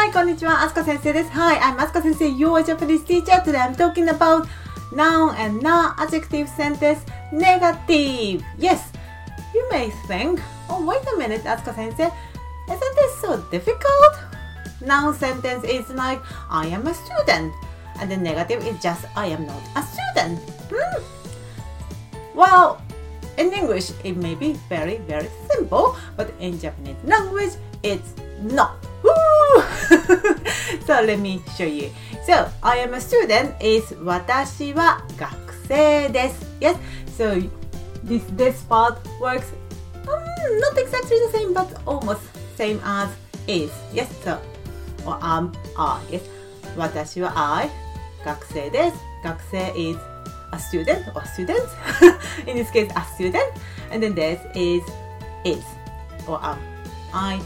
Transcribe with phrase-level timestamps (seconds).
[0.00, 1.28] Hi, konnichiwa, Asuka sensei desu.
[1.34, 3.38] Hi, I'm Asuka sensei, your Japanese teacher.
[3.44, 4.48] Today I'm talking about
[4.92, 8.42] noun and noun adjective sentence negative.
[8.56, 8.92] Yes,
[9.52, 10.40] you may think,
[10.70, 12.08] oh, wait a minute, Asuka sensei,
[12.66, 14.16] isn't this so difficult?
[14.80, 17.52] Noun sentence is like, I am a student,
[18.00, 20.40] and the negative is just, I am not a student.
[20.72, 21.02] Hmm?
[22.34, 22.80] Well,
[23.36, 28.78] in English, it may be very, very simple, but in Japanese language, it's not.
[30.85, 31.89] so let me show you.
[32.25, 36.45] So, I am a student is 私は学生です。
[36.59, 36.77] Yes,
[37.17, 37.49] so
[38.03, 39.53] this, this part works
[40.07, 42.21] um, not exactly the same, but almost
[42.57, 43.09] same as
[43.47, 43.71] is.
[43.93, 44.39] Yes, so,
[45.05, 45.99] or am, are.
[46.09, 46.21] Yes,
[46.77, 47.69] 私は I
[48.23, 48.97] 学生です。
[49.23, 49.97] 学生 is
[50.51, 51.69] a student or students.
[52.47, 53.45] In this case, a student.
[53.91, 54.83] And then this is
[55.43, 55.63] is
[56.27, 56.57] or am.
[57.13, 57.39] I,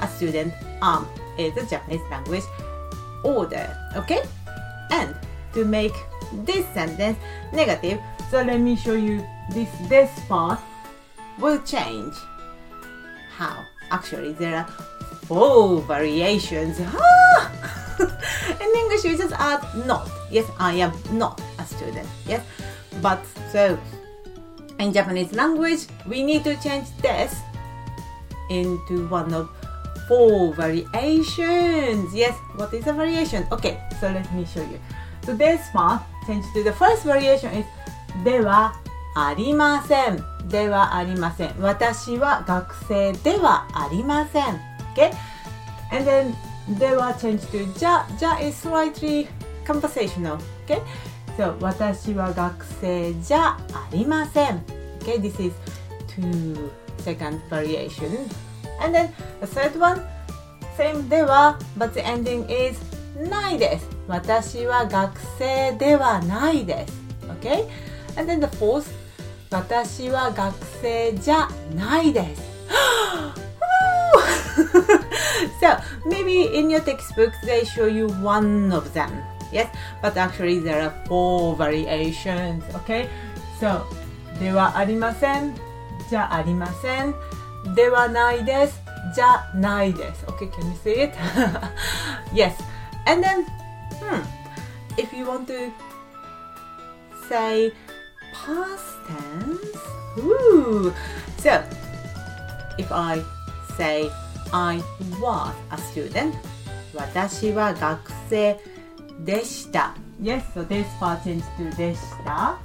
[0.00, 0.52] a student,
[0.82, 1.06] am
[1.47, 2.43] is the Japanese language
[3.23, 3.77] order.
[3.95, 4.21] Okay?
[4.91, 5.15] And
[5.53, 5.93] to make
[6.45, 7.17] this sentence
[7.53, 10.59] negative, so let me show you this this part
[11.39, 12.13] will change.
[13.35, 13.63] How?
[13.91, 14.67] Actually, there are
[15.27, 16.79] four variations.
[17.99, 20.09] In English, we just add not.
[20.31, 22.07] Yes, I am not a student.
[22.25, 22.45] Yes,
[23.01, 23.19] but
[23.51, 23.77] so
[24.79, 27.35] in Japanese language, we need to change this
[28.49, 29.49] into one of
[30.10, 32.14] four variations.
[32.14, 33.46] Yes, what is a variation?
[33.50, 34.78] Okay, so let me show you.
[35.24, 37.66] So this part, change to the first variation is
[38.24, 38.74] では
[39.14, 40.24] ありません。
[40.48, 41.54] ではありません。
[41.60, 44.60] 私は学生ではありません。
[44.94, 45.12] Okay?
[45.90, 46.34] And then
[46.78, 48.06] では change to じゃ。
[48.18, 49.26] じゃ is slightly
[49.66, 50.38] conversational.
[50.66, 50.80] Okay?
[51.36, 54.62] So 私は学生じゃありません。
[55.00, 55.20] Okay?
[55.20, 55.54] This is
[56.06, 58.28] two second variation.
[58.81, 60.01] And then the third one,
[60.77, 62.79] same では but the ending is
[63.29, 63.87] ないです。
[64.07, 66.93] 私は学生ではないです。
[67.41, 67.67] Okay?
[68.17, 68.85] And then the fourth,
[69.51, 72.41] 私は学生じゃないです。
[75.59, 79.09] so maybe in your textbook they show you one of them.
[79.51, 79.67] Yes,
[80.01, 82.63] but actually there are four variations.
[82.73, 83.07] Okay,
[83.59, 83.83] so
[84.39, 85.53] ではありません。
[86.09, 87.13] じゃありません。
[87.74, 88.80] ではないです。
[89.14, 90.24] じゃないです。
[90.26, 91.14] Okay, can you see it?
[92.34, 92.54] yes.
[93.06, 93.44] And then,
[94.00, 94.22] hmm,
[94.96, 95.70] if you want to
[97.28, 97.72] say
[98.32, 99.78] past tense,
[100.18, 100.92] ooh.
[101.38, 101.62] So,
[102.78, 103.22] if I
[103.76, 104.10] say
[104.52, 104.82] I
[105.20, 106.34] was a student,
[106.94, 108.58] 私は学生
[109.24, 109.94] でした。
[110.20, 112.58] Yes, so this part changes to でした。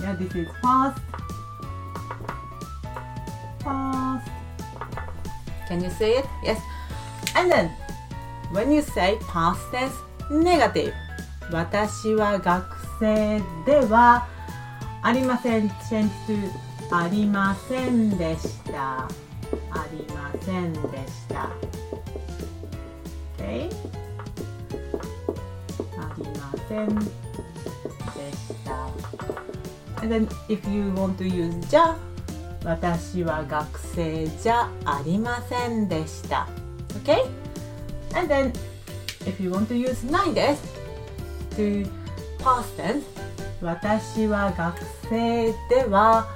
[0.00, 0.94] Yeah, this is past.
[3.63, 4.29] Past.
[5.67, 6.25] Can you say it?
[6.43, 6.59] Yes.
[7.35, 7.71] And then,
[8.51, 9.95] when you say past tense,
[10.29, 10.93] negative.
[11.51, 12.65] 私は学
[12.99, 14.27] 生では
[15.01, 15.67] ありません。
[15.89, 16.49] change to
[16.91, 18.99] ありませんでした。
[19.01, 19.07] あ
[19.91, 21.49] りませんでした。
[23.37, 23.69] Okay?
[25.97, 28.89] ありませんでした。
[30.01, 31.95] And then if you want to use じゃ
[32.63, 36.47] 私は学生じゃありませんでした。
[37.03, 37.25] Okay?
[38.15, 38.53] And then
[39.25, 40.63] if you want to use ないです
[41.57, 41.89] to
[42.39, 43.03] past tense
[43.61, 44.77] 私は学
[45.09, 46.27] 生では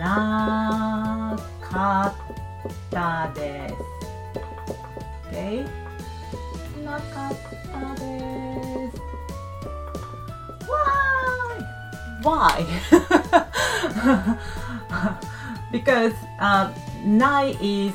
[0.00, 2.14] なかっ
[2.90, 3.74] たです。
[5.30, 5.66] Okay?
[6.84, 7.34] なかっ
[7.72, 8.08] たで
[8.92, 9.00] す。
[12.22, 12.22] Why?
[12.22, 12.66] Why?
[15.71, 16.73] because uh,
[17.05, 17.93] nai is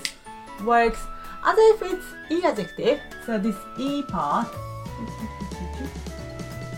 [0.65, 1.01] works
[1.45, 3.01] as if it's e adjective.
[3.27, 4.49] So this e part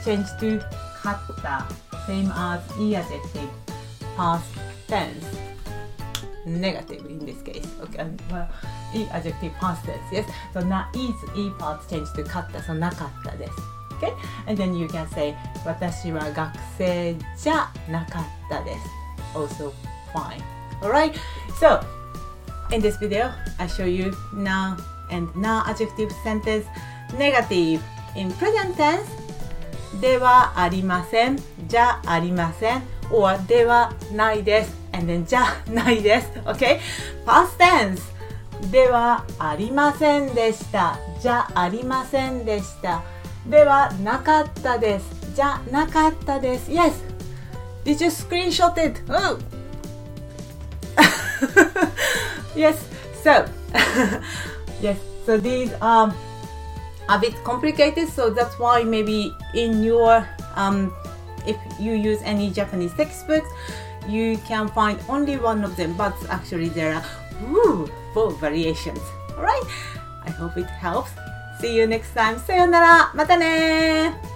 [0.04, 0.62] change to
[1.02, 1.66] katta,
[2.06, 3.50] same as e adjective,
[4.16, 4.46] past
[4.88, 5.26] tense,
[6.46, 7.66] negative in this case.
[7.82, 8.48] Okay, well,
[8.94, 10.26] e adjective past tense, yes.
[10.52, 13.52] So na is e part change to katta, so nakatta です。
[13.96, 14.12] Okay?
[14.46, 15.34] And then you can say
[15.64, 18.78] 私は学生じゃなかったです。
[19.34, 19.72] Also
[20.13, 20.43] fine.
[20.81, 21.19] Alright?
[21.59, 21.83] So,
[22.71, 24.77] in this video, I show you now
[25.11, 26.65] and now adjective sentence
[27.17, 27.81] negative
[28.15, 29.05] in present tense
[29.99, 31.37] ではありません
[31.67, 32.81] じゃありません
[33.11, 36.79] or ではないです and then じゃないです OK
[37.25, 38.01] past tense
[38.71, 43.03] ではありませんでしたじゃありませんでした
[43.45, 46.93] ではなかったですじゃなかったです Yes
[47.83, 49.01] Did you screenshot it?
[52.61, 52.77] yes
[53.25, 53.33] so
[54.85, 56.13] yes so these are
[57.09, 60.21] a bit complicated so that's why maybe in your
[60.55, 60.93] um,
[61.47, 63.49] if you use any japanese textbooks
[64.07, 67.05] you can find only one of them but actually there are
[68.13, 69.01] four variations.
[69.37, 69.63] All right
[70.25, 71.11] i hope it helps.
[71.59, 72.39] See you next time.
[72.39, 73.13] Sayonara.
[73.13, 74.30] Mata ne